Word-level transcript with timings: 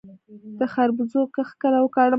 د 0.59 0.61
خربوزو 0.73 1.21
کښت 1.35 1.53
کله 1.61 1.77
وکړم؟ 1.81 2.09